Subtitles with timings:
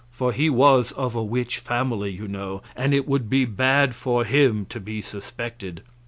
[0.09, 4.23] For he was of a witch family, you know, and it would be bad for
[4.25, 5.83] him to be suspected.